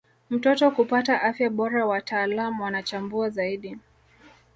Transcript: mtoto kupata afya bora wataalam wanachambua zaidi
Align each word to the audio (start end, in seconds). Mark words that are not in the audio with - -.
mtoto 0.29 0.71
kupata 0.71 1.21
afya 1.21 1.49
bora 1.49 1.85
wataalam 1.85 2.59
wanachambua 2.61 3.29
zaidi 3.29 3.77